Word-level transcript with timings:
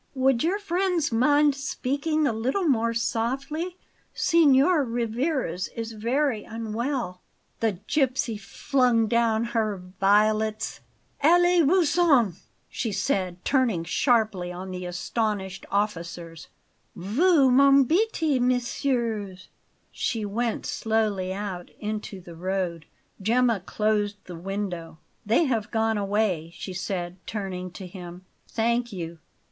"Would 0.15 0.41
your 0.43 0.57
friends 0.57 1.11
mind 1.11 1.53
speaking 1.53 2.25
a 2.25 2.33
little 2.33 2.67
more 2.67 2.91
softly? 2.91 3.77
Signor 4.15 4.83
Rivarez 4.83 5.67
is 5.75 5.91
very 5.91 6.43
unwell." 6.43 7.21
The 7.59 7.73
gipsy 7.85 8.35
flung 8.35 9.05
down 9.05 9.43
her 9.53 9.77
violets. 9.99 10.79
"Allez 11.21 11.63
vous 11.65 11.85
en!" 11.99 12.33
she 12.67 12.91
said, 12.91 13.45
turning 13.45 13.83
sharply 13.83 14.51
on 14.51 14.71
the 14.71 14.87
astonished 14.87 15.67
officers. 15.69 16.47
"Vous 16.95 17.51
m'embetez, 17.51 18.39
messieurs!" 18.41 19.49
She 19.91 20.25
went 20.25 20.65
slowly 20.65 21.31
out 21.31 21.69
into 21.79 22.19
the 22.19 22.35
road. 22.35 22.87
Gemma 23.21 23.59
closed 23.59 24.15
the 24.25 24.35
window. 24.35 24.97
"They 25.27 25.43
have 25.43 25.69
gone 25.69 25.99
away," 25.99 26.49
she 26.55 26.73
said, 26.73 27.17
turning 27.27 27.69
to 27.73 27.85
him. 27.85 28.25
"Thank 28.47 28.91
you. 28.91 29.19